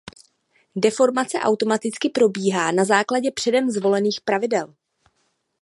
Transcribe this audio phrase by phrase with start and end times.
[0.75, 4.73] Deformace automaticky probíhá na základě předem zvolených pravidel.